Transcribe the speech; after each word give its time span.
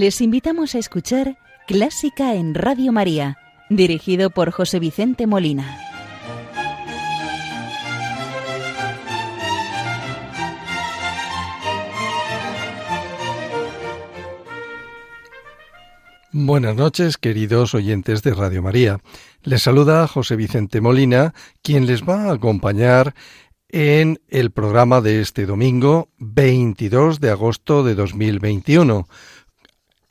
Les 0.00 0.20
invitamos 0.20 0.74
a 0.74 0.78
escuchar 0.78 1.38
Clásica 1.68 2.34
en 2.34 2.56
Radio 2.56 2.90
María, 2.90 3.38
dirigido 3.70 4.30
por 4.30 4.50
José 4.50 4.80
Vicente 4.80 5.28
Molina. 5.28 5.78
Buenas 16.32 16.74
noches, 16.74 17.16
queridos 17.16 17.72
oyentes 17.76 18.24
de 18.24 18.34
Radio 18.34 18.62
María. 18.62 18.98
Les 19.44 19.62
saluda 19.62 20.08
José 20.08 20.34
Vicente 20.34 20.80
Molina, 20.80 21.34
quien 21.62 21.86
les 21.86 22.02
va 22.02 22.24
a 22.24 22.32
acompañar 22.32 23.14
en 23.68 24.20
el 24.28 24.50
programa 24.50 25.00
de 25.00 25.20
este 25.20 25.46
domingo 25.46 26.08
22 26.18 27.20
de 27.20 27.30
agosto 27.30 27.84
de 27.84 27.94
2021, 27.94 29.06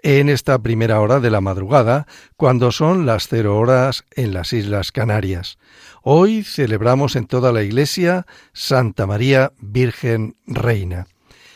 en 0.04 0.28
esta 0.28 0.62
primera 0.62 1.00
hora 1.00 1.22
de 1.22 1.32
la 1.32 1.42
madrugada, 1.42 2.06
cuando 2.36 2.72
son 2.72 3.06
las 3.06 3.30
cero 3.30 3.58
horas 3.58 4.04
en 4.12 4.34
las 4.34 4.52
Islas 4.52 4.92
Canarias. 4.92 5.58
Hoy 6.04 6.44
celebramos 6.44 7.16
en 7.16 7.26
toda 7.26 7.54
la 7.54 7.64
Iglesia 7.64 8.28
Santa 8.52 9.08
María 9.08 9.54
Virgen 9.60 10.36
Reina, 10.46 11.08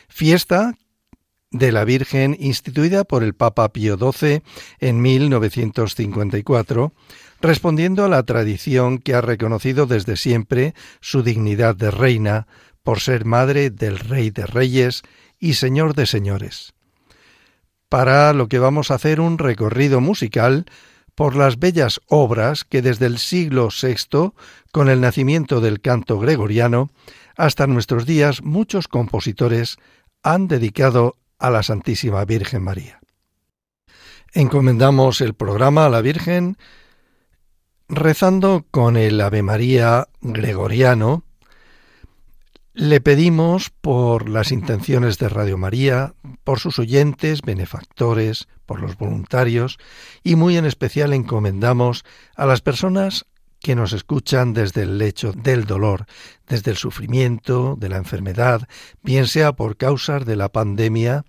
fiesta 0.08 0.76
de 1.52 1.74
la 1.74 1.84
Virgen 1.84 2.36
instituida 2.40 3.04
por 3.04 3.24
el 3.24 3.34
Papa 3.34 3.72
Pío 3.74 3.98
XII 3.98 4.42
en 4.80 5.02
1954, 5.02 6.94
respondiendo 7.42 8.06
a 8.06 8.10
la 8.10 8.24
tradición 8.24 8.98
que 8.98 9.14
ha 9.14 9.22
reconocido 9.22 9.88
desde 9.88 10.16
siempre 10.16 10.74
su 11.02 11.22
dignidad 11.22 11.76
de 11.76 11.92
reina 11.92 12.48
por 12.82 13.02
ser 13.02 13.26
madre 13.26 13.70
del 13.70 14.00
Rey 14.00 14.30
de 14.30 14.46
Reyes 14.46 15.04
y 15.38 15.56
Señor 15.56 15.94
de 15.94 16.06
Señores. 16.06 16.77
Para 17.90 18.34
lo 18.34 18.48
que 18.48 18.60
vamos 18.60 18.92
a 18.92 18.96
hacer 18.96 19.20
un 19.22 19.38
recorrido 19.38 20.02
musical 20.02 20.66
por 21.16 21.36
las 21.36 21.58
bellas 21.58 22.00
obras 22.08 22.64
que 22.64 22.82
desde 22.82 23.08
el 23.08 23.18
siglo 23.18 23.70
VI, 23.70 24.34
con 24.72 24.90
el 24.90 25.02
nacimiento 25.02 25.62
del 25.62 25.82
canto 25.82 26.20
gregoriano, 26.20 26.90
hasta 27.38 27.66
nuestros 27.68 28.06
días 28.06 28.44
muchos 28.44 28.88
compositores 28.88 29.78
han 30.22 30.48
dedicado 30.48 31.16
a 31.40 31.50
la 31.50 31.64
Santísima 31.64 32.24
Virgen 32.26 32.64
María. 32.64 33.00
Encomendamos 34.34 35.22
el 35.22 35.34
programa 35.34 35.86
a 35.86 35.90
la 35.90 36.02
Virgen 36.02 36.58
rezando 37.90 38.66
con 38.70 38.98
el 38.98 39.22
Ave 39.22 39.42
María 39.42 40.10
gregoriano. 40.22 41.24
Le 42.80 43.02
pedimos 43.02 43.72
por 43.72 44.30
las 44.30 44.52
intenciones 44.52 45.18
de 45.18 45.30
Radio 45.30 45.58
María, 45.58 46.14
por 46.44 46.60
sus 46.60 46.78
oyentes, 46.78 47.42
benefactores, 47.42 48.48
por 48.68 48.80
los 48.82 48.96
voluntarios 48.98 49.80
y 50.24 50.36
muy 50.36 50.58
en 50.58 50.66
especial 50.66 51.14
encomendamos 51.14 52.06
a 52.36 52.46
las 52.46 52.62
personas 52.62 53.26
que 53.62 53.74
nos 53.74 53.94
escuchan 53.94 54.54
desde 54.54 54.84
el 54.84 55.00
lecho 55.00 55.34
del 55.34 55.66
dolor, 55.66 56.06
desde 56.48 56.70
el 56.70 56.78
sufrimiento, 56.78 57.76
de 57.80 57.90
la 57.90 57.98
enfermedad, 57.98 58.68
bien 59.02 59.26
sea 59.26 59.54
por 59.54 59.76
causas 59.76 60.24
de 60.28 60.36
la 60.36 60.50
pandemia 60.50 61.26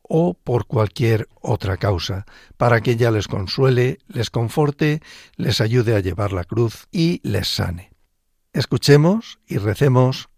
o 0.00 0.32
por 0.32 0.64
cualquier 0.64 1.28
otra 1.42 1.76
causa, 1.76 2.24
para 2.56 2.80
que 2.80 2.92
ella 2.92 3.10
les 3.10 3.28
consuele, 3.28 3.98
les 4.08 4.30
conforte, 4.30 5.02
les 5.36 5.60
ayude 5.60 5.94
a 5.94 6.00
llevar 6.00 6.32
la 6.32 6.44
cruz 6.44 6.88
y 6.90 7.20
les 7.22 7.48
sane. 7.48 7.90
Escuchemos 8.54 9.40
y 9.46 9.58
recemos 9.58 10.30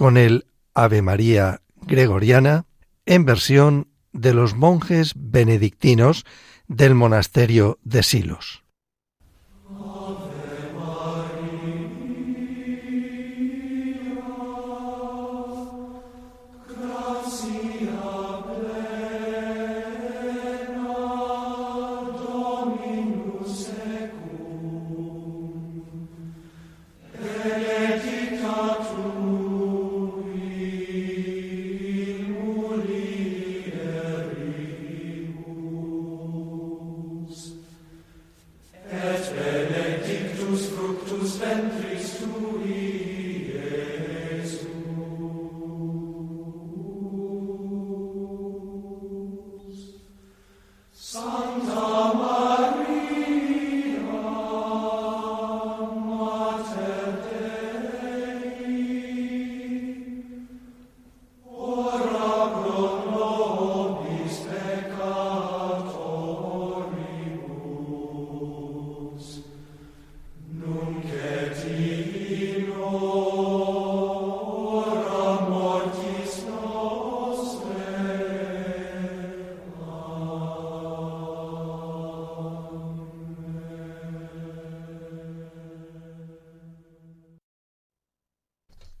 con 0.00 0.16
el 0.16 0.46
Ave 0.72 1.02
María 1.02 1.60
Gregoriana 1.82 2.64
en 3.04 3.26
versión 3.26 3.90
de 4.12 4.32
los 4.32 4.56
monjes 4.56 5.12
benedictinos 5.14 6.24
del 6.68 6.94
monasterio 6.94 7.78
de 7.84 8.02
Silos. 8.02 8.64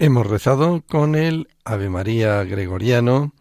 Hemos 0.02 0.26
rezado 0.26 0.82
con 0.88 1.14
el 1.14 1.48
Ave 1.62 1.90
María 1.90 2.42
Gregoriano, 2.44 3.34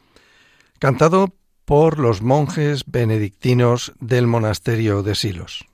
cantado 0.77 1.33
por 1.63 1.99
los 1.99 2.21
monjes 2.21 2.83
benedictinos 2.85 3.93
del 4.01 4.27
monasterio 4.27 5.01
de 5.01 5.15
Silos. 5.15 5.68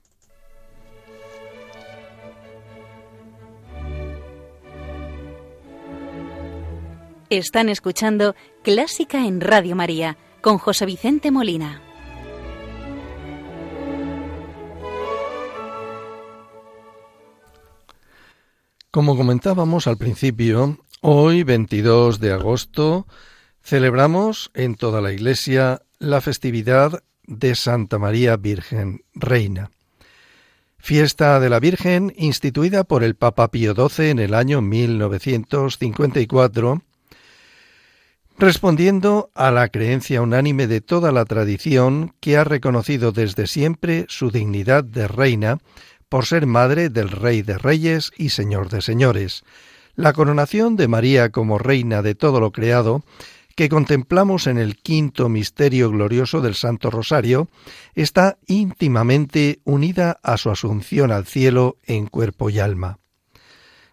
Están 7.28 7.68
escuchando 7.68 8.36
Clásica 8.62 9.26
en 9.26 9.40
Radio 9.40 9.74
María 9.74 10.16
con 10.40 10.58
José 10.58 10.86
Vicente 10.86 11.32
Molina. 11.32 11.82
Como 18.92 19.16
comentábamos 19.16 19.88
al 19.88 19.96
principio, 19.96 20.78
hoy 21.00 21.42
22 21.42 22.20
de 22.20 22.32
agosto 22.32 23.08
celebramos 23.60 24.52
en 24.54 24.76
toda 24.76 25.00
la 25.00 25.12
Iglesia 25.12 25.82
la 25.98 26.20
festividad 26.20 27.02
de 27.24 27.56
Santa 27.56 27.98
María 27.98 28.36
Virgen 28.36 29.02
Reina. 29.14 29.72
Fiesta 30.78 31.40
de 31.40 31.50
la 31.50 31.58
Virgen 31.58 32.12
instituida 32.16 32.84
por 32.84 33.02
el 33.02 33.16
Papa 33.16 33.50
Pío 33.50 33.74
XII 33.74 34.10
en 34.10 34.20
el 34.20 34.32
año 34.32 34.62
1954, 34.62 36.82
respondiendo 38.38 39.30
a 39.34 39.50
la 39.50 39.68
creencia 39.68 40.20
unánime 40.20 40.66
de 40.66 40.80
toda 40.80 41.10
la 41.12 41.24
tradición 41.24 42.14
que 42.20 42.36
ha 42.36 42.44
reconocido 42.44 43.12
desde 43.12 43.46
siempre 43.46 44.04
su 44.08 44.30
dignidad 44.30 44.84
de 44.84 45.08
reina 45.08 45.58
por 46.08 46.26
ser 46.26 46.46
madre 46.46 46.88
del 46.90 47.08
Rey 47.10 47.42
de 47.42 47.58
Reyes 47.58 48.12
y 48.16 48.28
Señor 48.28 48.68
de 48.68 48.82
Señores. 48.82 49.42
La 49.94 50.12
coronación 50.12 50.76
de 50.76 50.88
María 50.88 51.30
como 51.30 51.58
reina 51.58 52.02
de 52.02 52.14
todo 52.14 52.38
lo 52.38 52.52
creado, 52.52 53.02
que 53.56 53.70
contemplamos 53.70 54.46
en 54.46 54.58
el 54.58 54.76
quinto 54.76 55.30
misterio 55.30 55.90
glorioso 55.90 56.42
del 56.42 56.54
Santo 56.54 56.90
Rosario, 56.90 57.48
está 57.94 58.36
íntimamente 58.46 59.60
unida 59.64 60.18
a 60.22 60.36
su 60.36 60.50
asunción 60.50 61.10
al 61.10 61.26
cielo 61.26 61.78
en 61.84 62.06
cuerpo 62.06 62.50
y 62.50 62.58
alma. 62.58 62.98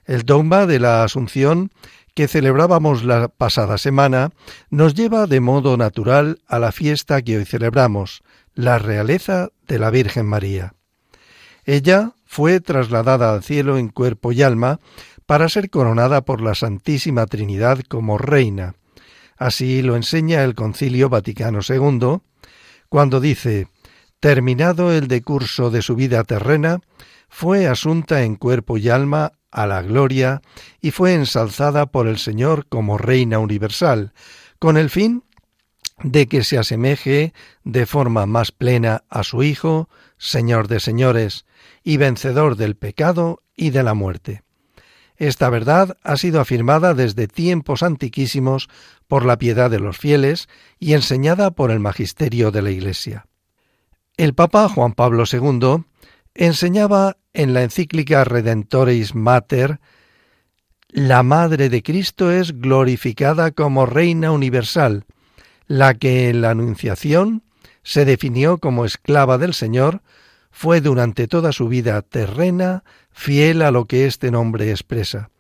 El 0.05 0.23
dogma 0.23 0.65
de 0.65 0.79
la 0.79 1.05
Asunción 1.05 1.71
que 2.13 2.27
celebrábamos 2.27 3.03
la 3.03 3.27
pasada 3.27 3.77
semana 3.77 4.31
nos 4.69 4.93
lleva 4.93 5.25
de 5.27 5.39
modo 5.39 5.77
natural 5.77 6.39
a 6.47 6.59
la 6.59 6.71
fiesta 6.71 7.21
que 7.21 7.37
hoy 7.37 7.45
celebramos, 7.45 8.21
la 8.53 8.77
realeza 8.77 9.49
de 9.67 9.79
la 9.79 9.89
Virgen 9.89 10.25
María. 10.25 10.75
Ella 11.65 12.13
fue 12.25 12.59
trasladada 12.59 13.33
al 13.33 13.43
cielo 13.43 13.77
en 13.77 13.89
cuerpo 13.89 14.31
y 14.31 14.41
alma 14.41 14.79
para 15.25 15.49
ser 15.49 15.69
coronada 15.69 16.25
por 16.25 16.41
la 16.41 16.55
Santísima 16.55 17.25
Trinidad 17.25 17.79
como 17.87 18.17
reina. 18.17 18.75
Así 19.37 19.81
lo 19.81 19.95
enseña 19.95 20.43
el 20.43 20.55
Concilio 20.55 21.09
Vaticano 21.09 21.59
II, 21.67 22.19
cuando 22.89 23.19
dice, 23.19 23.67
terminado 24.19 24.91
el 24.91 25.07
decurso 25.07 25.71
de 25.71 25.81
su 25.81 25.95
vida 25.95 26.23
terrena, 26.23 26.81
fue 27.29 27.67
asunta 27.67 28.23
en 28.23 28.35
cuerpo 28.35 28.77
y 28.77 28.89
alma 28.89 29.31
a 29.53 29.67
la 29.67 29.81
gloria 29.81 30.41
y 30.81 30.91
fue 30.91 31.13
ensalzada 31.13 31.85
por 31.85 32.07
el 32.07 32.17
Señor 32.17 32.65
como 32.67 32.97
Reina 32.97 33.39
universal, 33.39 34.11
con 34.59 34.77
el 34.77 34.89
fin 34.89 35.23
de 36.03 36.27
que 36.27 36.43
se 36.43 36.57
asemeje 36.57 37.33
de 37.63 37.85
forma 37.85 38.25
más 38.25 38.51
plena 38.51 39.03
a 39.09 39.23
su 39.23 39.43
Hijo, 39.43 39.89
Señor 40.17 40.67
de 40.67 40.79
señores, 40.79 41.45
y 41.83 41.97
vencedor 41.97 42.55
del 42.55 42.75
pecado 42.75 43.43
y 43.55 43.69
de 43.69 43.83
la 43.83 43.93
muerte. 43.93 44.43
Esta 45.17 45.49
verdad 45.49 45.97
ha 46.01 46.17
sido 46.17 46.41
afirmada 46.41 46.95
desde 46.95 47.27
tiempos 47.27 47.83
antiquísimos 47.83 48.67
por 49.07 49.25
la 49.25 49.37
piedad 49.37 49.69
de 49.69 49.79
los 49.79 49.97
fieles 49.97 50.49
y 50.79 50.93
enseñada 50.93 51.51
por 51.51 51.69
el 51.69 51.79
magisterio 51.79 52.51
de 52.51 52.61
la 52.63 52.71
Iglesia. 52.71 53.27
El 54.17 54.33
Papa 54.33 54.67
Juan 54.69 54.93
Pablo 54.93 55.23
II 55.31 55.85
enseñaba 56.35 57.17
en 57.33 57.53
la 57.53 57.63
encíclica 57.63 58.23
Redentoris 58.23 59.15
Mater 59.15 59.79
la 60.95 61.23
Madre 61.23 61.69
de 61.69 61.81
Cristo 61.81 62.31
es 62.31 62.59
glorificada 62.59 63.49
como 63.49 63.87
Reina 63.87 64.31
Universal, 64.31 65.05
la 65.65 65.95
que 65.95 66.29
en 66.29 66.41
la 66.41 66.51
Anunciación 66.51 67.41
se 67.81 68.05
definió 68.05 68.59
como 68.59 68.85
esclava 68.85 69.39
del 69.39 69.55
Señor, 69.55 70.03
fue 70.51 70.81
durante 70.81 71.27
toda 71.27 71.51
su 71.51 71.67
vida 71.67 71.99
terrena 72.03 72.83
fiel 73.09 73.63
a 73.63 73.71
lo 73.71 73.85
que 73.85 74.05
este 74.05 74.29
nombre 74.29 74.69
expresa, 74.69 75.31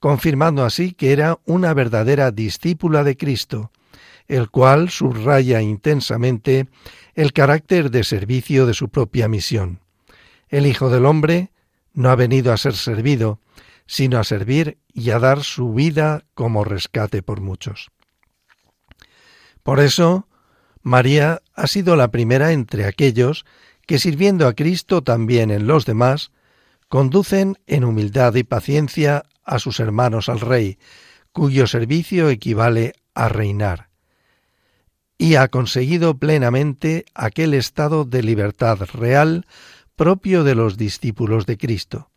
confirmando 0.00 0.64
así 0.64 0.92
que 0.92 1.12
era 1.12 1.38
una 1.44 1.74
verdadera 1.74 2.30
discípula 2.30 3.04
de 3.04 3.18
Cristo, 3.18 3.72
el 4.26 4.48
cual 4.48 4.88
subraya 4.88 5.60
intensamente 5.60 6.66
el 7.14 7.34
carácter 7.34 7.90
de 7.90 8.04
servicio 8.04 8.64
de 8.64 8.72
su 8.72 8.88
propia 8.88 9.28
misión. 9.28 9.83
El 10.48 10.66
Hijo 10.66 10.90
del 10.90 11.06
Hombre 11.06 11.50
no 11.92 12.10
ha 12.10 12.16
venido 12.16 12.52
a 12.52 12.56
ser 12.56 12.74
servido, 12.74 13.40
sino 13.86 14.18
a 14.18 14.24
servir 14.24 14.78
y 14.92 15.10
a 15.10 15.18
dar 15.18 15.42
su 15.42 15.72
vida 15.72 16.24
como 16.34 16.64
rescate 16.64 17.22
por 17.22 17.40
muchos. 17.40 17.90
Por 19.62 19.80
eso, 19.80 20.28
María 20.82 21.40
ha 21.54 21.66
sido 21.66 21.96
la 21.96 22.10
primera 22.10 22.52
entre 22.52 22.84
aquellos 22.84 23.44
que 23.86 23.98
sirviendo 23.98 24.46
a 24.46 24.54
Cristo 24.54 25.02
también 25.02 25.50
en 25.50 25.66
los 25.66 25.86
demás, 25.86 26.32
conducen 26.88 27.58
en 27.66 27.84
humildad 27.84 28.34
y 28.34 28.44
paciencia 28.44 29.24
a 29.44 29.58
sus 29.58 29.80
hermanos 29.80 30.28
al 30.28 30.40
Rey, 30.40 30.78
cuyo 31.32 31.66
servicio 31.66 32.30
equivale 32.30 32.94
a 33.14 33.28
reinar, 33.28 33.88
y 35.18 35.34
ha 35.34 35.48
conseguido 35.48 36.18
plenamente 36.18 37.04
aquel 37.14 37.54
estado 37.54 38.04
de 38.04 38.22
libertad 38.22 38.78
real 38.92 39.46
propio 39.96 40.44
de 40.44 40.54
los 40.54 40.76
discípulos 40.76 41.46
de 41.46 41.56
Cristo. 41.56 42.10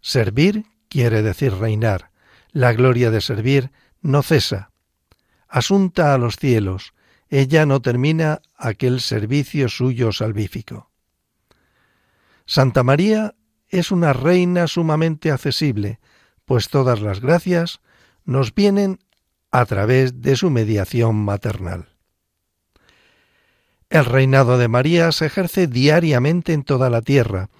Servir 0.00 0.66
quiere 0.88 1.22
decir 1.22 1.52
reinar. 1.54 2.10
La 2.52 2.72
gloria 2.72 3.10
de 3.10 3.20
servir 3.20 3.70
no 4.00 4.22
cesa. 4.22 4.70
Asunta 5.48 6.14
a 6.14 6.18
los 6.18 6.36
cielos, 6.36 6.94
ella 7.28 7.66
no 7.66 7.80
termina 7.80 8.40
aquel 8.56 9.00
servicio 9.00 9.68
suyo 9.68 10.12
salvífico. 10.12 10.90
Santa 12.46 12.82
María 12.82 13.34
es 13.68 13.90
una 13.90 14.12
reina 14.12 14.68
sumamente 14.68 15.32
accesible, 15.32 15.98
pues 16.44 16.68
todas 16.68 17.00
las 17.00 17.20
gracias 17.20 17.80
nos 18.24 18.54
vienen 18.54 19.00
a 19.50 19.64
través 19.66 20.20
de 20.20 20.36
su 20.36 20.50
mediación 20.50 21.16
maternal. 21.16 21.95
El 23.88 24.04
reinado 24.04 24.58
de 24.58 24.68
María 24.68 25.12
se 25.12 25.26
ejerce 25.26 25.68
diariamente 25.68 26.52
en 26.52 26.64
toda 26.64 26.90
la 26.90 27.02
tierra, 27.02 27.50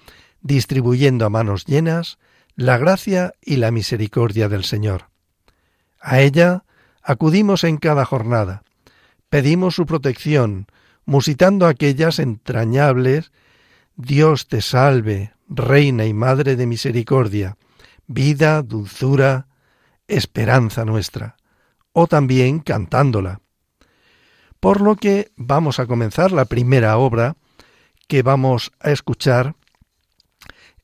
distribuyendo 0.41 1.25
a 1.25 1.29
manos 1.29 1.65
llenas 1.65 2.17
la 2.55 2.77
gracia 2.77 3.33
y 3.41 3.57
la 3.57 3.71
misericordia 3.71 4.49
del 4.49 4.63
Señor. 4.63 5.09
A 6.01 6.19
ella 6.19 6.63
acudimos 7.01 7.63
en 7.63 7.77
cada 7.77 8.03
jornada, 8.03 8.63
pedimos 9.29 9.75
su 9.75 9.85
protección, 9.85 10.67
musitando 11.05 11.65
aquellas 11.65 12.19
entrañables 12.19 13.31
Dios 13.95 14.47
te 14.47 14.61
salve, 14.61 15.33
Reina 15.49 16.05
y 16.05 16.13
Madre 16.13 16.55
de 16.55 16.67
Misericordia, 16.67 17.57
vida, 18.05 18.61
dulzura, 18.61 19.47
esperanza 20.07 20.85
nuestra, 20.85 21.37
o 21.93 22.05
también 22.07 22.59
cantándola. 22.59 23.41
Por 24.59 24.81
lo 24.81 24.95
que 24.95 25.31
vamos 25.35 25.79
a 25.79 25.85
comenzar 25.85 26.31
la 26.31 26.45
primera 26.45 26.97
obra 26.97 27.35
que 28.07 28.21
vamos 28.21 28.71
a 28.79 28.91
escuchar 28.91 29.55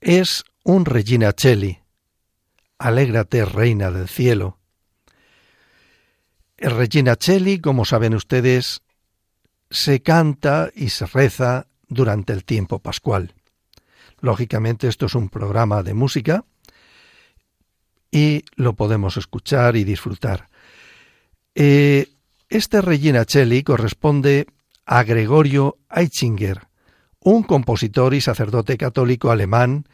es 0.01 0.43
un 0.63 0.85
Regina 0.85 1.33
Cheli. 1.33 1.79
Alégrate, 2.77 3.45
Reina 3.45 3.91
del 3.91 4.09
Cielo, 4.09 4.57
el 6.63 6.71
Regina 6.71 7.17
Cheli, 7.17 7.59
como 7.59 7.83
saben 7.83 8.15
ustedes, 8.15 8.83
se 9.69 10.01
canta 10.01 10.71
y 10.73 10.89
se 10.89 11.05
reza 11.05 11.67
durante 11.89 12.31
el 12.31 12.45
tiempo 12.45 12.79
pascual. 12.79 13.33
Lógicamente 14.21 14.87
esto 14.87 15.07
es 15.07 15.15
un 15.15 15.27
programa 15.27 15.83
de 15.83 15.93
música 15.93 16.45
y 18.11 18.45
lo 18.55 18.73
podemos 18.77 19.17
escuchar 19.17 19.75
y 19.75 19.83
disfrutar. 19.83 20.47
Eh, 21.53 22.12
este 22.53 22.81
Regina 22.81 23.25
corresponde 23.65 24.45
a 24.85 25.01
Gregorio 25.03 25.79
Eitzinger, 25.89 26.67
un 27.19 27.41
compositor 27.41 28.13
y 28.13 28.21
sacerdote 28.21 28.77
católico 28.77 29.31
alemán 29.31 29.87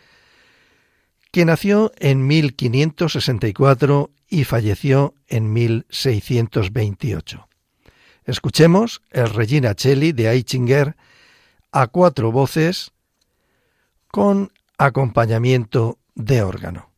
que 1.32 1.46
nació 1.46 1.94
en 2.00 2.28
1564 2.28 4.12
y 4.28 4.44
falleció 4.44 5.14
en 5.30 5.54
1628. 5.54 7.48
Escuchemos 8.26 9.02
el 9.12 9.30
Regina 9.30 9.74
Celli 9.78 10.12
de 10.12 10.28
Aichinger 10.28 10.98
a 11.72 11.88
cuatro 11.88 12.34
voces 12.34 12.92
con 14.12 14.52
acompañamiento 14.78 15.98
de 16.16 16.44
órgano. 16.44 16.89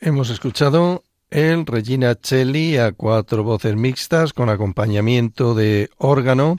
Hemos 0.00 0.30
escuchado 0.30 1.02
el 1.28 1.66
Regina 1.66 2.16
Celli 2.22 2.76
a 2.76 2.92
cuatro 2.92 3.42
voces 3.42 3.74
mixtas 3.74 4.32
con 4.32 4.48
acompañamiento 4.48 5.56
de 5.56 5.90
órgano 5.96 6.58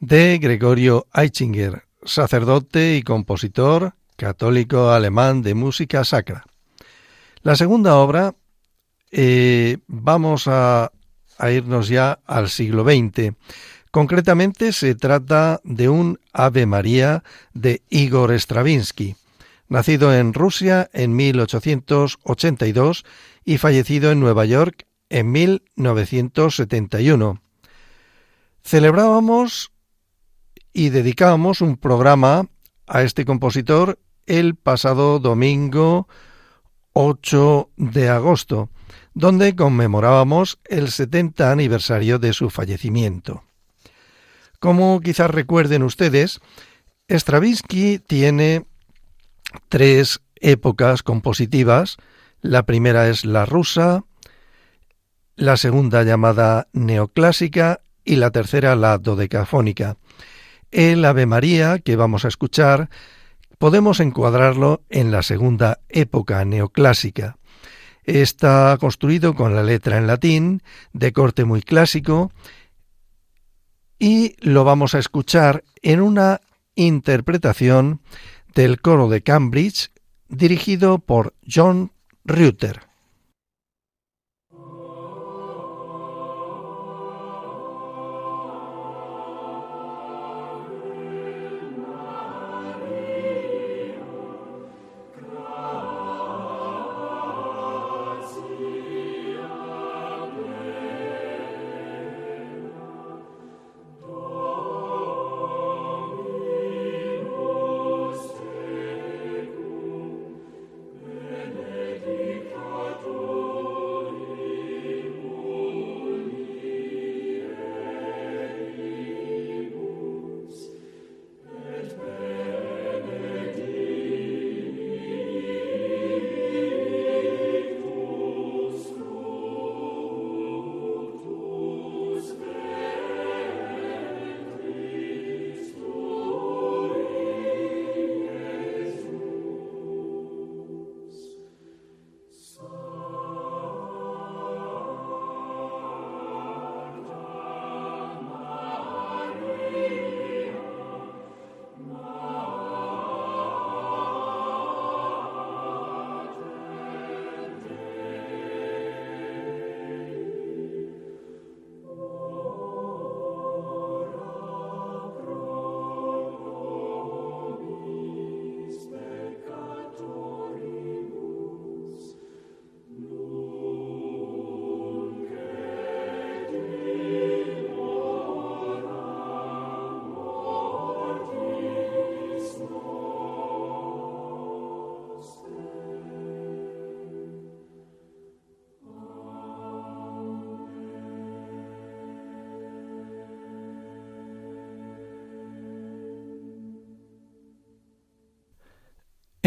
de 0.00 0.38
Gregorio 0.38 1.06
Eichinger, 1.14 1.84
sacerdote 2.02 2.96
y 2.96 3.02
compositor 3.04 3.94
católico 4.16 4.90
alemán 4.90 5.42
de 5.42 5.54
música 5.54 6.02
sacra. 6.02 6.46
La 7.42 7.54
segunda 7.54 7.94
obra, 7.94 8.34
eh, 9.12 9.78
vamos 9.86 10.48
a, 10.48 10.90
a 11.38 11.50
irnos 11.52 11.86
ya 11.86 12.18
al 12.26 12.48
siglo 12.48 12.82
XX. 12.82 13.36
Concretamente 13.92 14.72
se 14.72 14.96
trata 14.96 15.60
de 15.62 15.88
un 15.88 16.18
Ave 16.32 16.66
María 16.66 17.22
de 17.54 17.82
Igor 17.88 18.32
Stravinsky 18.32 19.14
nacido 19.68 20.14
en 20.14 20.34
Rusia 20.34 20.90
en 20.92 21.16
1882 21.16 23.04
y 23.44 23.58
fallecido 23.58 24.10
en 24.10 24.20
Nueva 24.20 24.44
York 24.44 24.86
en 25.08 25.32
1971. 25.32 27.40
Celebrábamos 28.62 29.72
y 30.72 30.90
dedicábamos 30.90 31.60
un 31.60 31.76
programa 31.76 32.46
a 32.86 33.02
este 33.02 33.24
compositor 33.24 33.98
el 34.26 34.56
pasado 34.56 35.18
domingo 35.18 36.08
8 36.92 37.70
de 37.76 38.08
agosto, 38.08 38.70
donde 39.14 39.56
conmemorábamos 39.56 40.58
el 40.64 40.90
70 40.90 41.50
aniversario 41.50 42.18
de 42.18 42.32
su 42.32 42.50
fallecimiento. 42.50 43.42
Como 44.58 45.00
quizás 45.00 45.30
recuerden 45.30 45.82
ustedes, 45.82 46.40
Stravinsky 47.08 48.00
tiene 48.00 48.66
tres 49.68 50.20
épocas 50.36 51.02
compositivas. 51.02 51.96
La 52.40 52.64
primera 52.64 53.08
es 53.08 53.24
la 53.24 53.46
rusa, 53.46 54.04
la 55.36 55.56
segunda 55.56 56.02
llamada 56.02 56.68
neoclásica 56.72 57.80
y 58.04 58.16
la 58.16 58.30
tercera 58.30 58.76
la 58.76 58.98
dodecafónica. 58.98 59.96
El 60.70 61.04
Ave 61.04 61.26
María 61.26 61.78
que 61.78 61.96
vamos 61.96 62.24
a 62.24 62.28
escuchar 62.28 62.90
podemos 63.58 64.00
encuadrarlo 64.00 64.82
en 64.88 65.10
la 65.10 65.22
segunda 65.22 65.80
época 65.88 66.44
neoclásica. 66.44 67.38
Está 68.04 68.76
construido 68.80 69.34
con 69.34 69.54
la 69.54 69.62
letra 69.62 69.98
en 69.98 70.06
latín, 70.06 70.62
de 70.92 71.12
corte 71.12 71.44
muy 71.44 71.60
clásico, 71.62 72.32
y 73.98 74.36
lo 74.40 74.64
vamos 74.64 74.94
a 74.94 74.98
escuchar 74.98 75.64
en 75.82 76.00
una 76.00 76.40
interpretación 76.74 78.00
del 78.58 78.80
coro 78.80 79.08
de 79.08 79.22
Cambridge 79.22 79.92
dirigido 80.28 80.98
por 80.98 81.32
John 81.46 81.92
Reuter. 82.24 82.87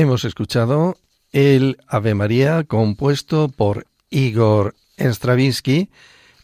Hemos 0.02 0.26
escuchado 0.26 0.98
el 1.32 1.78
Ave 1.88 2.16
María 2.16 2.64
compuesto 2.64 3.50
por 3.50 3.86
Igor 4.10 4.74
Stravinsky 4.98 5.92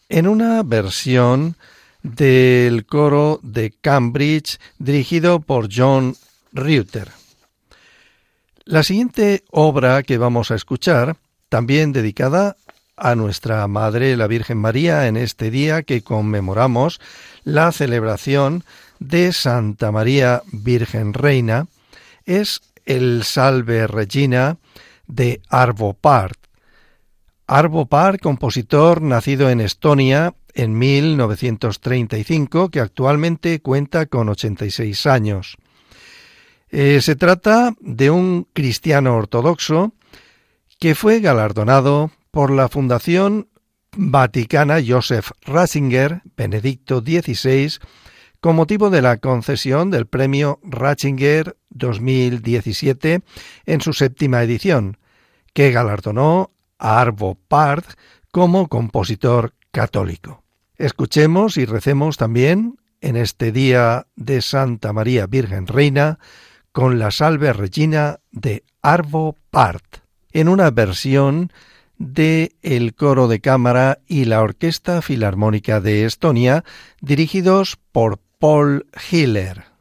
en 0.09 0.27
una 0.27 0.61
versión 0.61 1.55
del 2.03 2.85
coro 2.85 3.39
de 3.41 3.71
Cambridge 3.81 4.59
dirigido 4.77 5.39
por 5.39 5.69
John 5.75 6.15
Reuter. 6.53 7.09
La 8.63 8.83
siguiente 8.83 9.43
obra 9.49 10.03
que 10.03 10.19
vamos 10.19 10.51
a 10.51 10.55
escuchar, 10.55 11.17
también 11.49 11.93
dedicada 11.93 12.57
a 12.95 13.15
nuestra 13.15 13.67
Madre 13.67 14.15
la 14.17 14.27
Virgen 14.27 14.59
María 14.59 15.07
en 15.07 15.17
este 15.17 15.49
día 15.49 15.81
que 15.81 16.03
conmemoramos 16.03 17.01
la 17.43 17.71
celebración 17.71 18.63
de 18.99 19.33
Santa 19.33 19.91
María 19.91 20.43
Virgen 20.51 21.15
Reina, 21.15 21.65
es 22.27 22.61
el 22.87 23.23
Salve 23.23 23.85
Regina 23.85 24.57
de 25.05 25.41
Arvo 25.49 25.93
Part. 25.93 26.39
Arvo 27.45 27.85
Part, 27.85 28.19
compositor 28.21 29.01
nacido 29.01 29.49
en 29.51 29.61
Estonia 29.61 30.33
en 30.53 30.77
1935, 30.77 32.69
que 32.69 32.79
actualmente 32.79 33.61
cuenta 33.61 34.07
con 34.07 34.29
86 34.29 35.05
años. 35.05 35.57
Eh, 36.69 36.99
se 37.01 37.15
trata 37.15 37.75
de 37.79 38.09
un 38.09 38.47
cristiano 38.53 39.15
ortodoxo 39.15 39.93
que 40.79 40.95
fue 40.95 41.19
galardonado 41.19 42.11
por 42.31 42.51
la 42.51 42.69
Fundación 42.69 43.49
Vaticana 43.95 44.77
Joseph 44.85 45.31
Ratzinger, 45.43 46.21
Benedicto 46.35 46.99
XVI, 46.99 47.79
con 48.39 48.55
motivo 48.55 48.89
de 48.89 49.01
la 49.01 49.17
concesión 49.17 49.89
del 49.91 50.07
premio 50.07 50.59
Ratzinger 50.63 51.57
2017 51.77 53.21
en 53.65 53.81
su 53.81 53.93
séptima 53.93 54.43
edición, 54.43 54.97
que 55.53 55.71
galardonó 55.71 56.51
a 56.77 56.99
Arvo 57.01 57.35
Part 57.47 57.85
como 58.31 58.67
compositor 58.67 59.53
católico. 59.71 60.43
Escuchemos 60.77 61.57
y 61.57 61.65
recemos 61.65 62.17
también 62.17 62.77
en 63.01 63.15
este 63.15 63.51
día 63.51 64.07
de 64.15 64.41
Santa 64.41 64.93
María 64.93 65.27
Virgen 65.27 65.67
Reina 65.67 66.19
con 66.71 66.99
la 66.99 67.11
Salve 67.11 67.53
Regina 67.53 68.19
de 68.31 68.63
Arvo 68.81 69.35
Part, 69.49 69.97
en 70.31 70.49
una 70.49 70.69
versión 70.69 71.51
de 71.97 72.55
el 72.61 72.93
coro 72.93 73.27
de 73.27 73.39
cámara 73.41 73.99
y 74.07 74.25
la 74.25 74.41
Orquesta 74.41 75.01
Filarmónica 75.01 75.81
de 75.81 76.05
Estonia, 76.05 76.63
dirigidos 77.01 77.77
por 77.91 78.19
Paul 78.39 78.85
Hiller. 79.09 79.76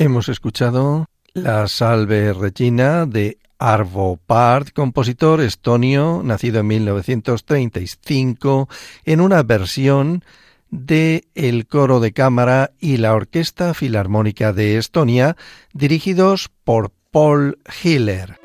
Hemos 0.00 0.28
escuchado 0.28 1.06
la 1.34 1.66
Salve 1.66 2.32
Regina 2.32 3.04
de 3.04 3.38
Arvo 3.58 4.16
Part, 4.16 4.72
compositor 4.72 5.40
estonio, 5.40 6.22
nacido 6.24 6.60
en 6.60 6.68
1935, 6.68 8.68
en 9.04 9.20
una 9.20 9.42
versión 9.42 10.22
de 10.70 11.24
el 11.34 11.66
coro 11.66 11.98
de 11.98 12.12
cámara 12.12 12.70
y 12.78 12.98
la 12.98 13.12
Orquesta 13.12 13.74
Filarmónica 13.74 14.52
de 14.52 14.78
Estonia, 14.78 15.36
dirigidos 15.72 16.48
por 16.62 16.92
Paul 17.10 17.58
Hiller. 17.82 18.38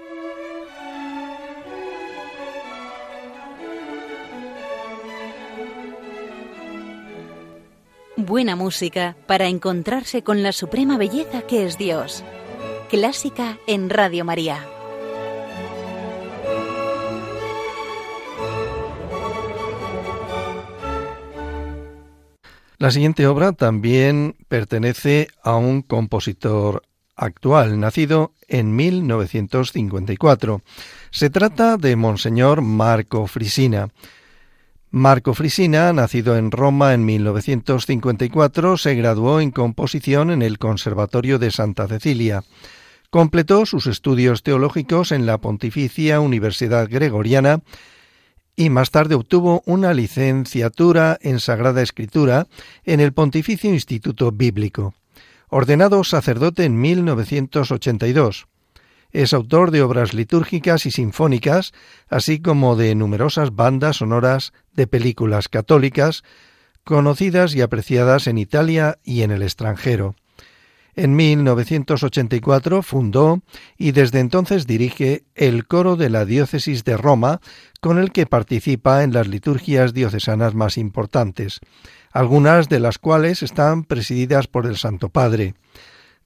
Buena 8.25 8.55
música 8.55 9.17
para 9.27 9.47
encontrarse 9.47 10.23
con 10.23 10.43
la 10.43 10.53
suprema 10.53 10.97
belleza 10.97 11.41
que 11.41 11.65
es 11.65 11.77
Dios. 11.77 12.23
Clásica 12.89 13.57
en 13.67 13.89
Radio 13.89 14.23
María. 14.23 14.65
La 22.77 22.91
siguiente 22.91 23.27
obra 23.27 23.51
también 23.51 24.37
pertenece 24.47 25.27
a 25.43 25.57
un 25.57 25.81
compositor 25.81 26.83
actual, 27.17 27.77
nacido 27.77 28.31
en 28.47 28.73
1954. 28.73 30.61
Se 31.11 31.29
trata 31.29 31.75
de 31.75 31.97
Monseñor 31.97 32.61
Marco 32.61 33.27
Frisina. 33.27 33.89
Marco 34.95 35.33
Frisina, 35.33 35.91
nacido 35.91 36.37
en 36.37 36.51
Roma 36.51 36.93
en 36.93 37.03
1954, 37.03 38.77
se 38.77 38.93
graduó 38.93 39.39
en 39.39 39.49
composición 39.49 40.29
en 40.29 40.43
el 40.43 40.59
Conservatorio 40.59 41.39
de 41.39 41.49
Santa 41.49 41.87
Cecilia. 41.87 42.43
Completó 43.09 43.65
sus 43.65 43.87
estudios 43.87 44.43
teológicos 44.43 45.11
en 45.11 45.25
la 45.25 45.39
Pontificia 45.39 46.19
Universidad 46.19 46.87
Gregoriana 46.87 47.61
y 48.55 48.69
más 48.69 48.91
tarde 48.91 49.15
obtuvo 49.15 49.63
una 49.65 49.95
licenciatura 49.95 51.17
en 51.23 51.39
Sagrada 51.39 51.81
Escritura 51.81 52.45
en 52.83 52.99
el 52.99 53.13
Pontificio 53.13 53.71
Instituto 53.71 54.31
Bíblico. 54.31 54.93
Ordenado 55.49 56.03
sacerdote 56.03 56.65
en 56.65 56.79
1982. 56.79 58.45
Es 59.13 59.31
autor 59.31 59.69
de 59.69 59.83
obras 59.83 60.15
litúrgicas 60.15 60.87
y 60.87 60.91
sinfónicas, 60.91 61.71
así 62.09 62.39
como 62.39 62.75
de 62.75 62.95
numerosas 62.95 63.55
bandas 63.55 63.97
sonoras 63.97 64.53
de 64.73 64.87
películas 64.87 65.49
católicas, 65.49 66.23
conocidas 66.83 67.53
y 67.53 67.61
apreciadas 67.61 68.25
en 68.25 68.39
Italia 68.39 68.97
y 69.03 69.21
en 69.21 69.29
el 69.29 69.43
extranjero. 69.43 70.15
En 70.95 71.15
1984 71.15 72.81
fundó 72.81 73.41
y 73.77 73.91
desde 73.91 74.19
entonces 74.19 74.65
dirige 74.65 75.25
el 75.35 75.67
coro 75.67 75.95
de 75.95 76.09
la 76.09 76.25
diócesis 76.25 76.83
de 76.83 76.97
Roma, 76.97 77.39
con 77.81 77.99
el 77.99 78.11
que 78.11 78.25
participa 78.25 79.03
en 79.03 79.13
las 79.13 79.27
liturgias 79.27 79.93
diocesanas 79.93 80.55
más 80.55 80.77
importantes, 80.77 81.59
algunas 82.11 82.67
de 82.67 82.79
las 82.79 82.97
cuales 82.97 83.43
están 83.43 83.83
presididas 83.83 84.47
por 84.47 84.65
el 84.65 84.77
Santo 84.77 85.09
Padre. 85.09 85.53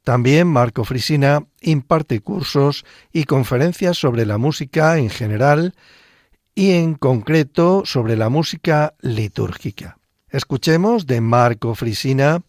También 0.07 0.47
Marco 0.47 0.85
Frisina 0.85 1.43
imparte 1.59 2.21
cursos 2.21 2.85
y 3.11 3.25
conferencias 3.25 3.97
sobre 3.97 4.25
la 4.25 4.37
música 4.37 4.97
en 4.97 5.09
general 5.09 5.75
y 6.55 6.71
en 6.71 6.95
concreto 6.95 7.83
sobre 7.83 8.15
la 8.15 8.29
música 8.29 8.93
litúrgica. 9.01 9.97
Escuchemos 10.29 11.07
de 11.07 11.19
Marco 11.19 11.75
Frisina 11.75 12.41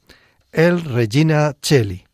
el 0.52 0.84
Regina 0.84 1.56
Celli. 1.60 2.07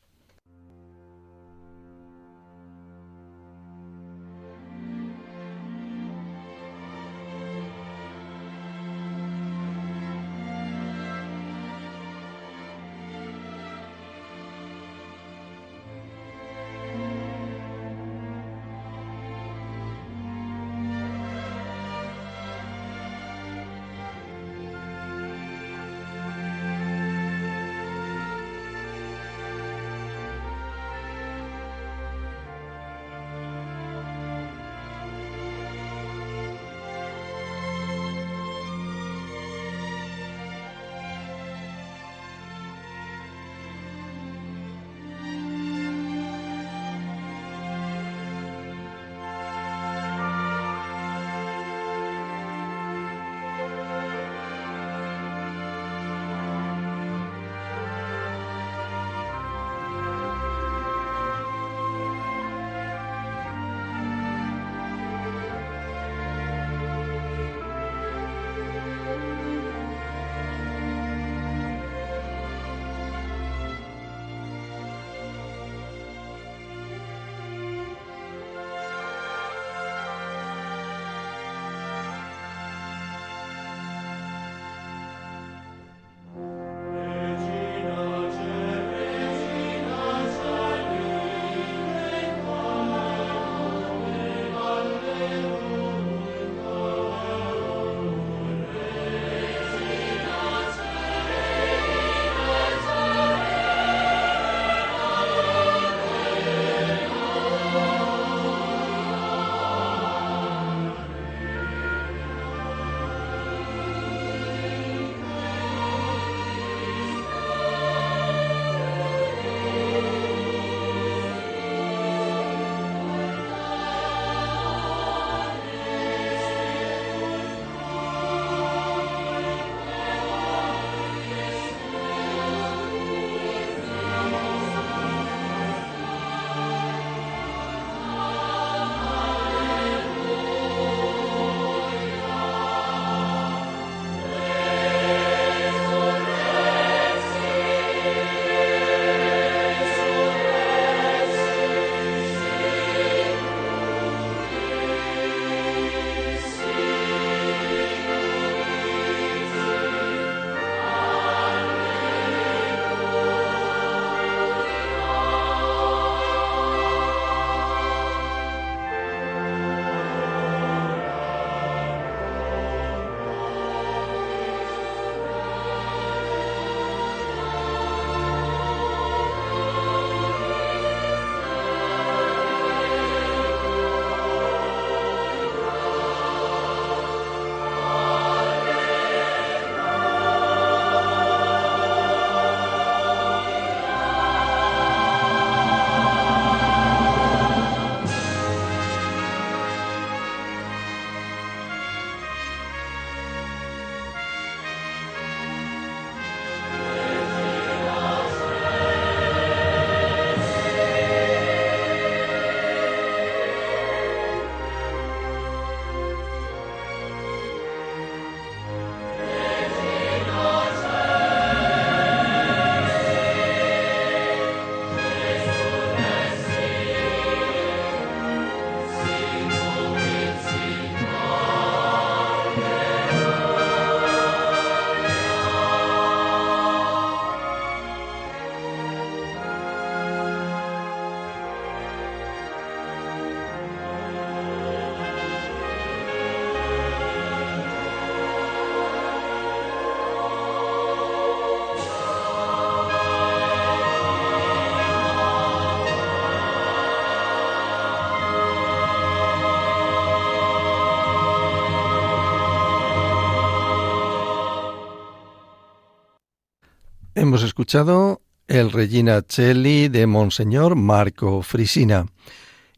Hemos 267.34 267.42
escuchado 267.42 268.22
el 268.46 268.70
Regina 268.70 269.20
Celli 269.28 269.88
de 269.88 270.06
Monseñor 270.06 270.76
Marco 270.76 271.42
Frisina. 271.42 272.06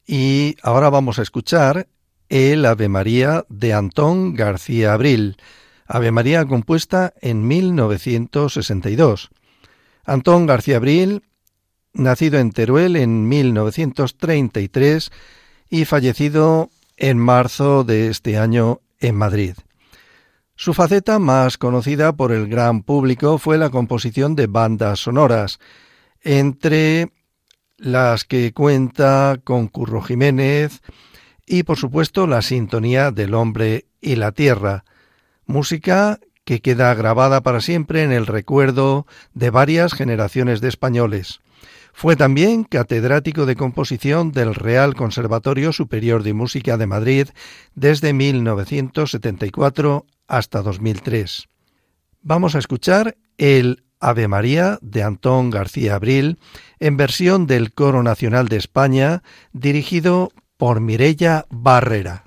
Y 0.07 0.57
ahora 0.63 0.89
vamos 0.89 1.19
a 1.19 1.23
escuchar 1.23 1.89
el 2.31 2.65
Ave 2.65 2.89
María 2.89 3.45
de 3.51 3.75
Antón 3.75 4.33
García 4.33 4.95
Abril, 4.95 5.37
Ave 5.87 6.11
María 6.11 6.47
compuesta 6.47 7.13
en 7.21 7.47
1962. 7.47 9.29
Antón 10.07 10.47
García 10.47 10.79
Abril, 10.79 11.23
nacido 11.93 12.39
en 12.39 12.51
Teruel 12.51 12.97
en 12.97 13.29
1933 13.29 15.11
y 15.69 15.85
fallecido 15.85 16.71
en 16.97 17.19
marzo 17.19 17.85
de 17.85 18.09
este 18.09 18.39
año 18.39 18.81
en 19.01 19.17
Madrid. 19.17 19.53
Su 20.57 20.73
faceta 20.73 21.19
más 21.19 21.59
conocida 21.59 22.15
por 22.15 22.33
el 22.33 22.49
gran 22.49 22.83
público 22.83 23.37
fue 23.37 23.59
la 23.59 23.69
composición 23.69 24.35
de 24.35 24.47
bandas 24.47 25.01
sonoras, 25.01 25.61
entre 26.23 27.13
las 27.77 28.25
que 28.25 28.55
cuenta 28.55 29.39
con 29.45 29.69
Curro 29.69 30.01
Jiménez 30.01 30.81
y 31.47 31.63
por 31.65 31.77
supuesto 31.77 32.27
la 32.27 32.41
sintonía 32.41 33.11
del 33.11 33.35
hombre 33.35 33.85
y 34.01 34.17
la 34.17 34.33
tierra, 34.33 34.85
música 35.45 36.21
que 36.45 36.61
queda 36.61 36.95
grabada 36.95 37.43
para 37.43 37.61
siempre 37.61 38.03
en 38.03 38.13
el 38.13 38.27
recuerdo 38.27 39.07
de 39.35 39.51
varias 39.51 39.93
generaciones 39.93 40.63
de 40.63 40.69
españoles. 40.69 41.41
Fue 41.99 42.15
también 42.15 42.65
catedrático 42.65 43.47
de 43.47 43.57
composición 43.57 44.31
del 44.31 44.55
Real 44.55 44.95
Conservatorio 44.95 45.73
Superior 45.73 46.23
de 46.23 46.35
Música 46.35 46.77
de 46.77 46.87
Madrid 46.87 47.29
desde 47.75 48.13
1974 48.13 50.05
hasta 50.29 50.61
2003. 50.61 51.49
Vamos 52.21 52.55
a 52.55 52.59
escuchar 52.59 53.17
el 53.39 53.83
Ave 53.99 54.29
María 54.29 54.79
de 54.83 55.05
Antón 55.05 55.49
García 55.49 55.95
Abril 55.95 56.39
en 56.81 56.99
versión 56.99 57.47
del 57.47 57.73
Coro 57.73 58.03
Nacional 58.03 58.49
de 58.49 58.59
España 58.59 59.23
dirigido 59.55 60.33
por 60.59 60.81
Mirella 60.81 61.47
Barrera. 61.49 62.26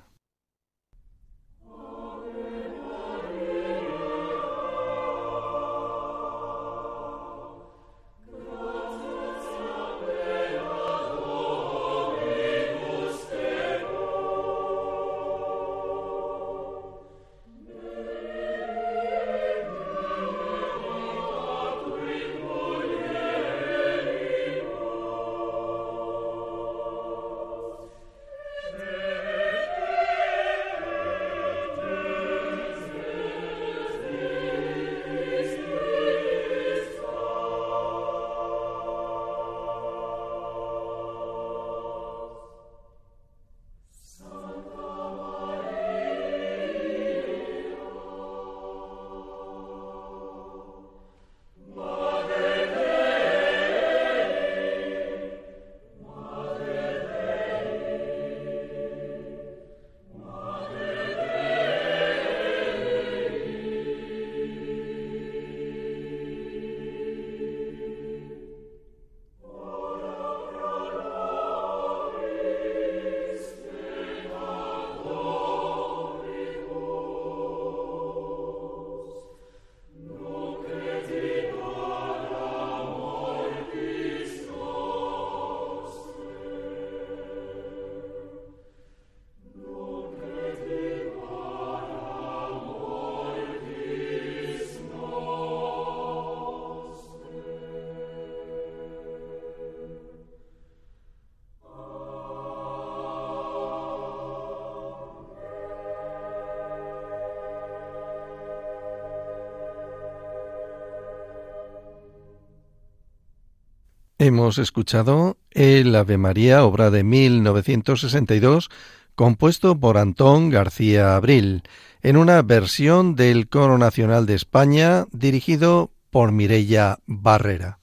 Hemos 114.22 114.58
escuchado 114.58 115.38
el 115.50 115.96
Ave 115.96 116.18
María, 116.18 116.66
obra 116.66 116.90
de 116.90 117.04
1962, 117.04 118.68
compuesto 119.14 119.80
por 119.80 119.96
Antón 119.96 120.50
García 120.50 121.16
Abril, 121.16 121.62
en 122.02 122.18
una 122.18 122.42
versión 122.42 123.14
del 123.14 123.48
Coro 123.48 123.78
Nacional 123.78 124.26
de 124.26 124.34
España 124.34 125.06
dirigido 125.10 125.90
por 126.10 126.32
Mirella 126.32 126.98
Barrera. 127.06 127.78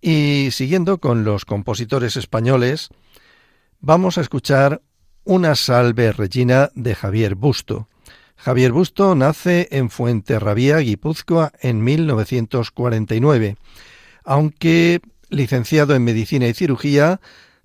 Y 0.00 0.48
siguiendo 0.50 0.98
con 0.98 1.22
los 1.22 1.44
compositores 1.44 2.16
españoles, 2.16 2.88
vamos 3.78 4.18
a 4.18 4.20
escuchar 4.20 4.82
una 5.22 5.54
salve 5.54 6.10
regina 6.10 6.70
de 6.74 6.96
Javier 6.96 7.36
Busto. 7.36 7.86
Javier 8.34 8.72
Busto 8.72 9.14
nace 9.14 9.68
en 9.70 9.90
Fuenterrabía, 9.90 10.78
Guipúzcoa, 10.78 11.52
en 11.60 11.84
1949 11.84 13.56
aunque 14.24 15.00
licenciado 15.30 15.94
en 15.94 16.04
Medicina 16.04 16.46
y 16.48 16.54
Cirugía, 16.54 17.20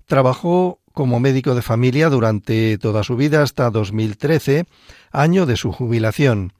trabajó 0.06 0.80
como 0.92 1.20
médico 1.20 1.54
de 1.54 1.62
familia 1.62 2.10
durante 2.10 2.76
toda 2.78 3.04
su 3.04 3.16
vida 3.16 3.42
hasta 3.42 3.70
2013, 3.70 4.66
año 5.12 5.46
de 5.46 5.56
su 5.56 5.72
jubilación. 5.72 6.52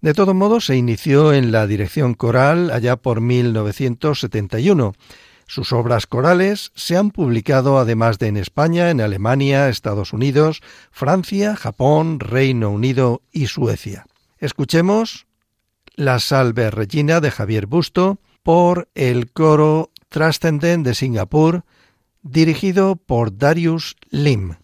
De 0.00 0.14
todo 0.14 0.32
modo, 0.32 0.60
se 0.60 0.76
inició 0.76 1.32
en 1.32 1.50
la 1.50 1.66
dirección 1.66 2.14
coral 2.14 2.70
allá 2.70 2.96
por 2.96 3.20
1971. 3.20 4.94
Sus 5.46 5.72
obras 5.72 6.06
corales 6.06 6.72
se 6.76 6.96
han 6.96 7.10
publicado 7.10 7.78
además 7.78 8.18
de 8.18 8.28
en 8.28 8.36
España, 8.36 8.90
en 8.90 9.00
Alemania, 9.00 9.68
Estados 9.68 10.12
Unidos, 10.12 10.60
Francia, 10.92 11.56
Japón, 11.56 12.20
Reino 12.20 12.70
Unido 12.70 13.22
y 13.32 13.46
Suecia. 13.46 14.06
Escuchemos 14.38 15.26
La 15.96 16.20
Salve 16.20 16.70
Regina 16.70 17.20
de 17.20 17.30
Javier 17.32 17.66
Busto, 17.66 18.20
por 18.42 18.88
el 18.94 19.32
coro 19.32 19.90
Trascendent 20.08 20.84
de 20.84 20.94
Singapur, 20.94 21.64
dirigido 22.22 22.96
por 22.96 23.36
Darius 23.36 23.96
Lim. 24.10 24.56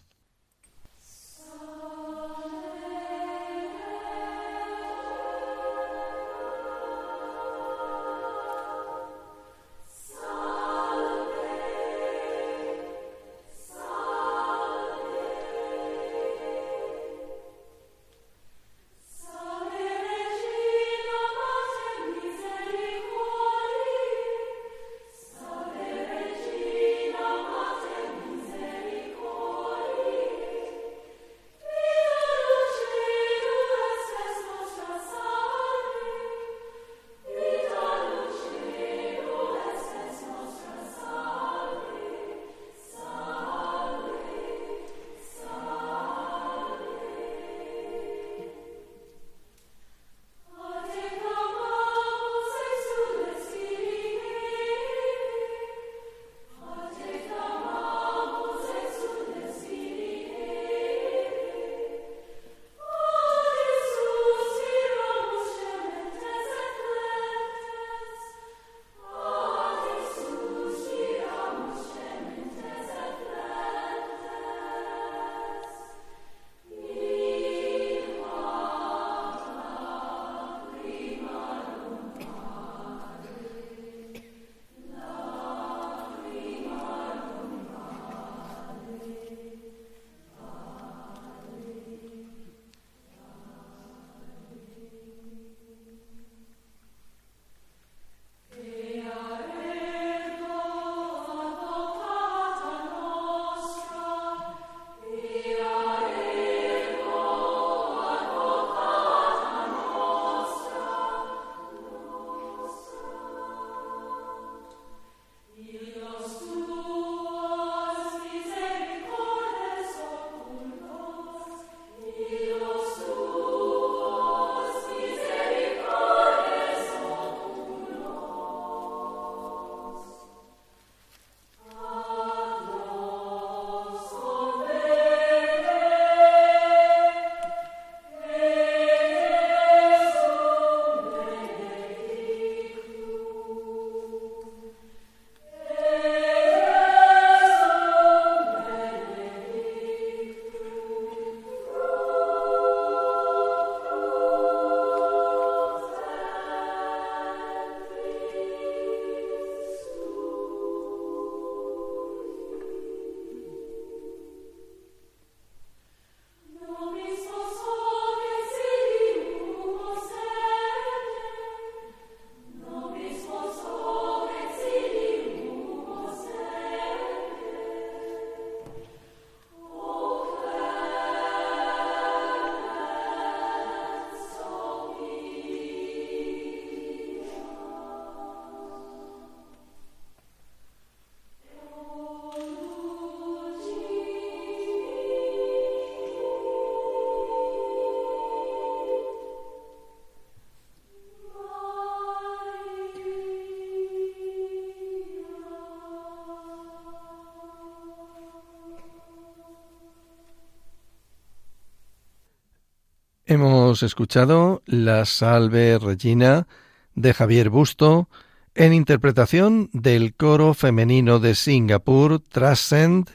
Hemos 213.75 213.83
escuchado 213.83 214.63
La 214.65 215.03
Salve 215.03 215.77
Regina 215.77 216.47
de 216.93 217.13
Javier 217.13 217.49
Busto 217.49 218.07
en 218.53 218.71
interpretación 218.71 219.69
del 219.73 220.13
coro 220.13 220.53
femenino 220.53 221.19
de 221.19 221.35
Singapur 221.35 222.21
Transcend 222.21 223.09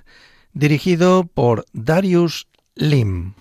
dirigido 0.52 1.24
por 1.24 1.64
Darius 1.72 2.46
Lim. 2.74 3.32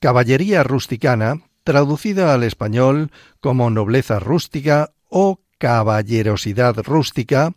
Caballería 0.00 0.62
rusticana, 0.62 1.40
traducida 1.64 2.32
al 2.32 2.44
español 2.44 3.10
como 3.40 3.68
nobleza 3.68 4.20
rústica 4.20 4.92
o 5.08 5.40
caballerosidad 5.58 6.76
rústica, 6.84 7.50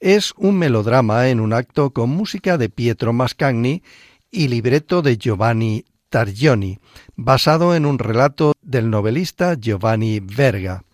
es 0.00 0.32
un 0.38 0.58
melodrama 0.58 1.28
en 1.28 1.40
un 1.40 1.52
acto 1.52 1.90
con 1.90 2.08
música 2.08 2.56
de 2.56 2.70
Pietro 2.70 3.12
Mascagni 3.12 3.82
y 4.30 4.48
libreto 4.48 5.02
de 5.02 5.18
Giovanni 5.18 5.84
Targioni, 6.08 6.78
basado 7.16 7.74
en 7.74 7.86
un 7.86 7.98
relato 7.98 8.52
del 8.62 8.90
novelista 8.90 9.54
Giovanni 9.54 10.20
Verga. 10.20 10.84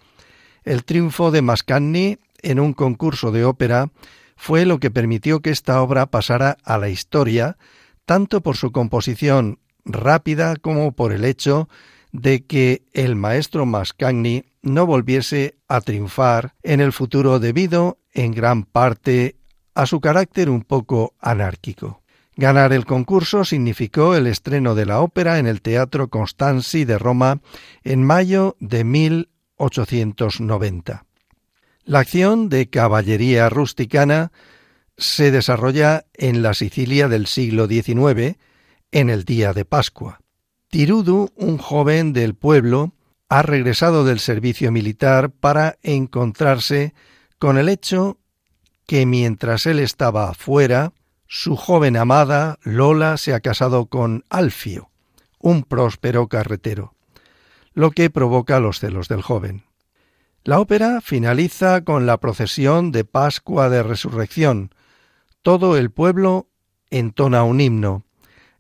El 0.65 0.85
triunfo 0.85 1.31
de 1.31 1.43
Mascagni 1.43 2.19
en 2.43 2.61
un 2.61 2.73
concurso 2.73 3.33
de 3.33 3.45
ópera 3.45 3.91
fue 4.37 4.65
lo 4.65 4.79
que 4.79 4.91
permitió 4.91 5.41
que 5.41 5.51
esta 5.51 5.81
obra 5.83 6.07
pasara 6.07 6.57
a 6.65 6.79
la 6.79 6.89
historia, 6.89 7.57
tanto 8.05 8.43
por 8.43 8.57
su 8.57 8.73
composición 8.73 9.59
rápida 9.85 10.57
como 10.57 10.93
por 10.93 11.13
el 11.13 11.25
hecho 11.25 11.69
de 12.13 12.45
que 12.45 12.83
el 12.93 13.17
maestro 13.17 13.67
Mascagni 13.67 14.45
no 14.63 14.87
volviese 14.87 15.57
a 15.69 15.81
triunfar 15.81 16.55
en 16.63 16.81
el 16.81 16.93
futuro 16.93 17.39
debido 17.39 17.99
en 18.13 18.33
gran 18.33 18.65
parte 18.65 19.37
a 19.75 19.87
su 19.87 20.01
carácter 20.01 20.49
un 20.49 20.63
poco 20.63 21.15
anárquico. 21.21 22.04
Ganar 22.37 22.73
el 22.73 22.85
concurso 22.85 23.45
significó 23.45 24.17
el 24.17 24.27
estreno 24.27 24.75
de 24.75 24.87
la 24.87 25.01
ópera 25.01 25.39
en 25.39 25.47
el 25.47 25.63
Teatro 25.63 26.09
Constanzi 26.09 26.85
de 26.85 26.99
Roma 26.99 27.41
en 27.85 28.03
mayo 28.03 28.57
de 28.59 28.83
1890. 28.83 31.07
La 31.85 32.01
acción 32.01 32.49
de 32.49 32.69
caballería 32.71 33.49
rusticana 33.51 34.33
se 34.97 35.31
desarrolla 35.31 36.07
en 36.15 36.43
la 36.43 36.55
Sicilia 36.55 37.07
del 37.09 37.27
siglo 37.27 37.69
XIX, 37.69 38.37
en 38.91 39.11
el 39.11 39.25
día 39.25 39.53
de 39.53 39.65
Pascua. 39.65 40.19
Tirudu, 40.69 41.31
un 41.37 41.59
joven 41.59 42.13
del 42.13 42.35
pueblo, 42.35 42.95
ha 43.29 43.43
regresado 43.43 44.05
del 44.05 44.19
servicio 44.19 44.73
militar 44.73 45.31
para 45.31 45.79
encontrarse 45.83 46.95
con 47.39 47.59
el 47.59 47.69
hecho 47.69 48.19
que 48.87 49.07
mientras 49.07 49.67
él 49.67 49.79
estaba 49.79 50.31
afuera, 50.31 50.93
su 51.27 51.57
joven 51.57 51.97
amada, 51.97 52.59
Lola, 52.63 53.17
se 53.17 53.35
ha 53.35 53.41
casado 53.41 53.87
con 53.87 54.25
Alfio, 54.31 54.91
un 55.39 55.63
próspero 55.63 56.29
carretero, 56.29 56.95
lo 57.73 57.91
que 57.91 58.11
provoca 58.11 58.61
los 58.61 58.81
celos 58.81 59.09
del 59.09 59.23
joven. 59.23 59.65
La 60.45 60.61
ópera 60.61 61.01
finaliza 61.01 61.85
con 61.85 62.07
la 62.07 62.19
procesión 62.19 62.93
de 62.93 63.05
Pascua 63.05 63.71
de 63.71 63.83
Resurrección. 63.83 64.75
Todo 65.43 65.77
el 65.79 65.91
pueblo 65.91 66.49
entona 66.91 67.45
un 67.45 67.61
himno, 67.61 68.05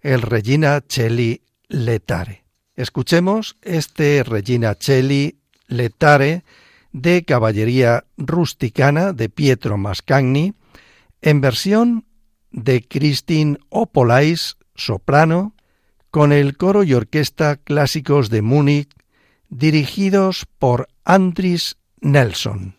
el 0.00 0.22
Regina 0.22 0.82
Celi 0.88 1.42
Letare. 1.68 2.44
Escuchemos 2.74 3.56
este 3.62 4.22
Regina 4.24 4.76
Celi 4.80 5.38
Letare 5.66 6.44
de 6.92 7.24
caballería 7.24 8.04
rusticana 8.16 9.12
de 9.12 9.28
Pietro 9.28 9.76
Mascagni 9.76 10.54
en 11.20 11.40
versión 11.40 12.06
de 12.54 12.86
Christine 12.86 13.58
Opolais, 13.68 14.56
soprano, 14.76 15.54
con 16.10 16.32
el 16.32 16.56
coro 16.56 16.84
y 16.84 16.94
orquesta 16.94 17.56
clásicos 17.56 18.30
de 18.30 18.42
Múnich, 18.42 18.88
dirigidos 19.48 20.46
por 20.58 20.88
Andris 21.04 21.76
Nelson. 22.00 22.76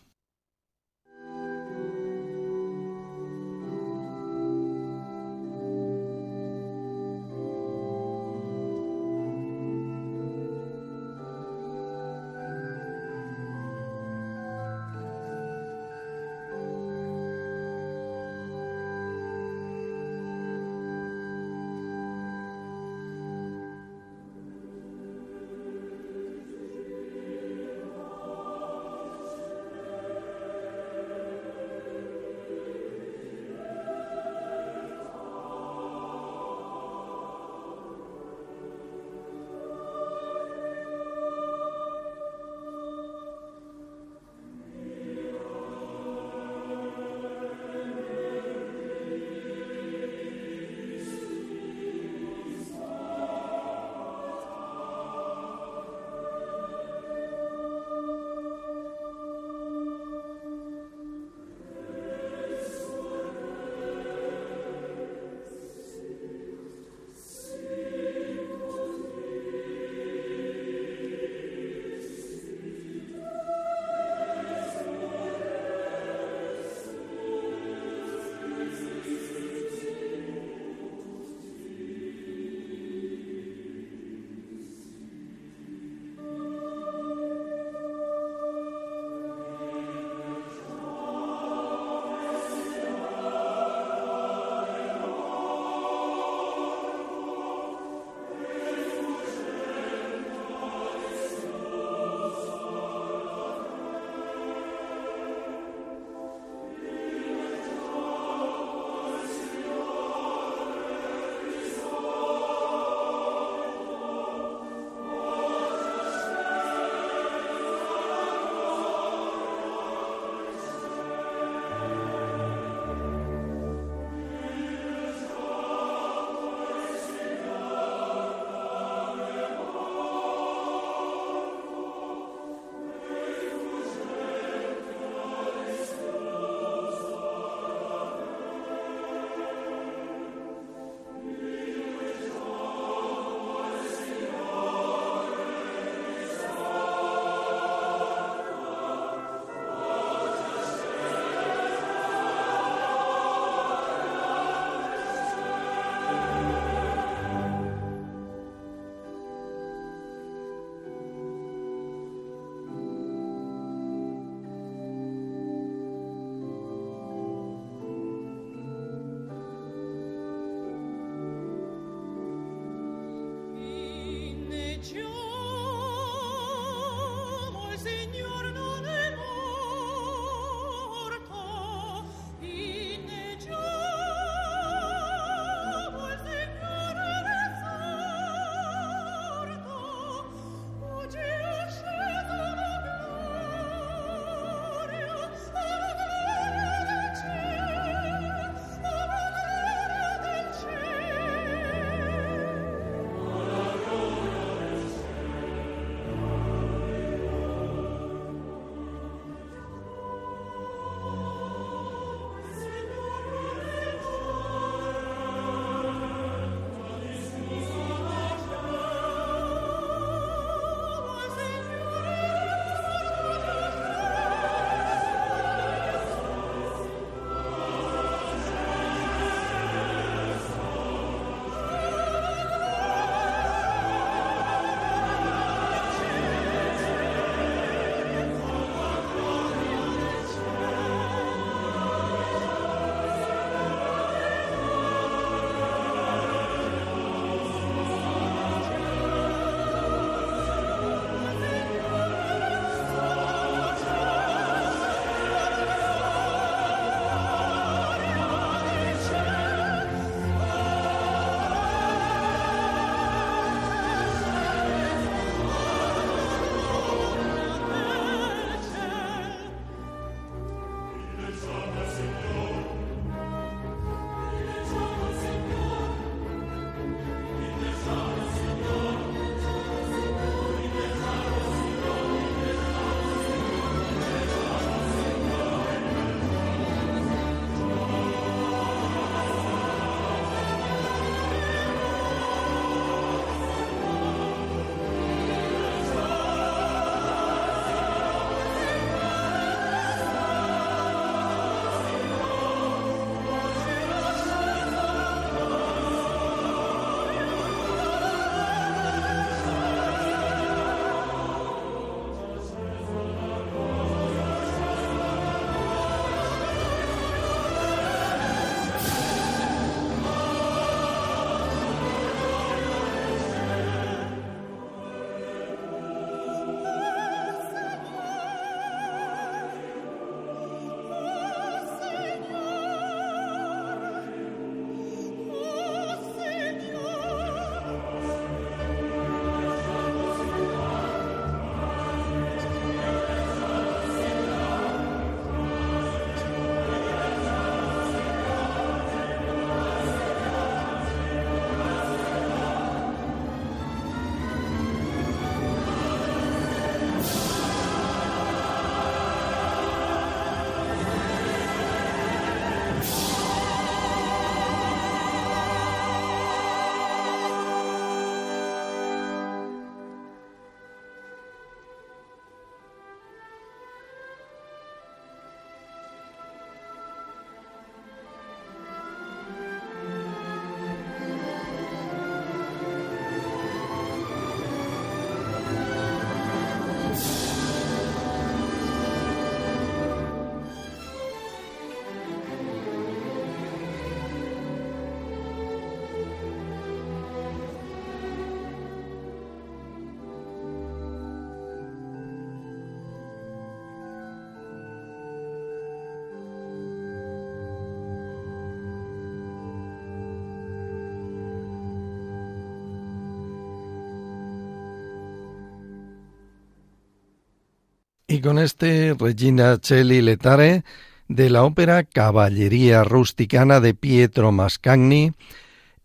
Y 418.16 418.22
con 418.22 418.38
este 418.38 418.96
Regina 418.98 419.58
Celli 419.62 420.00
Letare 420.00 420.64
de 421.06 421.28
la 421.28 421.44
ópera 421.44 421.84
Caballería 421.84 422.82
Rusticana 422.82 423.60
de 423.60 423.74
Pietro 423.74 424.32
Mascagni, 424.32 425.12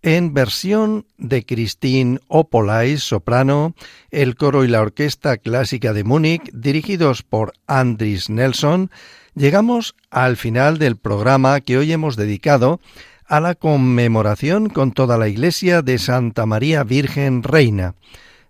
en 0.01 0.33
versión 0.33 1.05
de 1.17 1.45
Christine 1.45 2.21
Opolais, 2.29 3.03
soprano, 3.03 3.75
el 4.11 4.37
coro 4.37 4.63
y 4.63 4.69
la 4.69 4.79
orquesta 4.79 5.35
clásica 5.39 5.91
de 5.91 6.05
Múnich, 6.05 6.49
dirigidos 6.53 7.21
por 7.21 7.51
Andris 7.67 8.29
Nelson, 8.29 8.91
llegamos 9.35 9.93
al 10.09 10.37
final 10.37 10.77
del 10.77 10.95
programa 10.95 11.59
que 11.59 11.77
hoy 11.77 11.91
hemos 11.91 12.15
dedicado 12.15 12.79
a 13.27 13.41
la 13.41 13.55
conmemoración 13.55 14.69
con 14.69 14.93
toda 14.93 15.17
la 15.17 15.27
Iglesia 15.27 15.81
de 15.81 15.97
Santa 15.97 16.45
María 16.45 16.85
Virgen 16.85 17.43
Reina, 17.43 17.95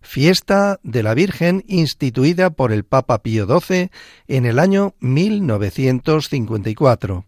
fiesta 0.01 0.79
de 0.83 1.03
la 1.03 1.13
Virgen 1.13 1.63
instituida 1.67 2.49
por 2.49 2.71
el 2.71 2.83
Papa 2.83 3.21
Pío 3.21 3.45
XII 3.47 3.91
en 4.27 4.45
el 4.45 4.57
año 4.59 4.95
1954. 4.99 7.25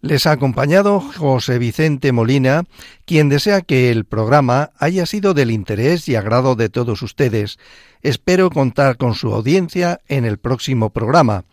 Les 0.00 0.26
ha 0.26 0.32
acompañado 0.32 1.00
José 1.00 1.60
Vicente 1.60 2.10
Molina, 2.10 2.64
quien 3.04 3.28
desea 3.28 3.60
que 3.60 3.92
el 3.92 4.04
programa 4.04 4.72
haya 4.78 5.06
sido 5.06 5.32
del 5.32 5.52
interés 5.52 6.08
y 6.08 6.16
agrado 6.16 6.56
de 6.56 6.68
todos 6.68 7.02
ustedes. 7.02 7.60
Espero 8.02 8.50
contar 8.50 8.96
con 8.96 9.14
su 9.14 9.32
audiencia 9.32 10.00
en 10.08 10.24
el 10.24 10.38
próximo 10.38 10.90
programa. 10.90 11.44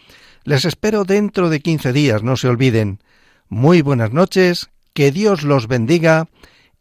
Les 0.45 0.65
espero 0.65 1.03
dentro 1.03 1.51
de 1.51 1.59
quince 1.59 1.93
días, 1.93 2.23
no 2.23 2.37
se 2.37 2.47
olviden. 2.47 3.03
Muy 3.49 3.83
buenas 3.83 4.13
noches, 4.13 4.71
que 4.93 5.11
Dios 5.11 5.43
los 5.43 5.67
bendiga 5.67 6.27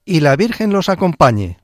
y 0.06 0.20
la 0.20 0.36
Virgen 0.36 0.72
los 0.72 0.88
acompañe. 0.88 1.58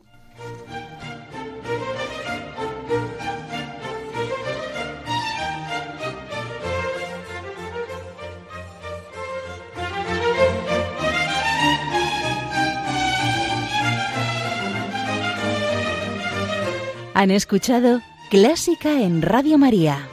Han 17.15 17.31
escuchado 17.31 18.03
Clásica 18.29 19.01
en 19.03 19.23
Radio 19.23 19.57
María, 19.57 20.09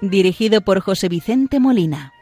dirigido 0.00 0.60
por 0.60 0.78
José 0.78 1.08
Vicente 1.08 1.58
Molina. 1.58 2.12